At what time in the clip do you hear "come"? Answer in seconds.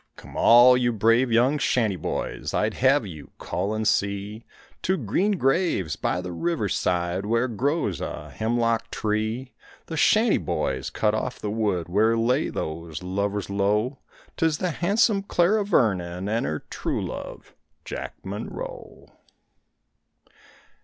0.15-0.35